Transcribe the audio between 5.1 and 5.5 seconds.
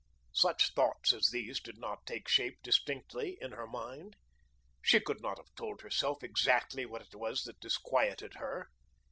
not